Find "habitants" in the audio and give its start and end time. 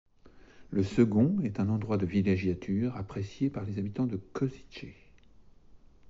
3.77-4.07